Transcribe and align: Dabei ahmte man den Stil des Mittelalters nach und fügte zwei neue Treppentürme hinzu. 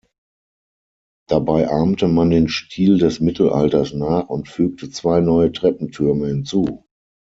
Dabei 1.29 1.69
ahmte 1.69 2.07
man 2.07 2.31
den 2.31 2.49
Stil 2.49 2.97
des 2.97 3.19
Mittelalters 3.19 3.93
nach 3.93 4.29
und 4.29 4.49
fügte 4.49 4.89
zwei 4.89 5.19
neue 5.21 5.51
Treppentürme 5.51 6.25
hinzu. 6.25 6.85